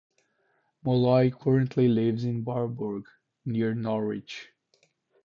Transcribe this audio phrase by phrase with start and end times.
[0.83, 3.05] Molloy currently lives in Bawburgh,
[3.45, 4.49] near Norwich.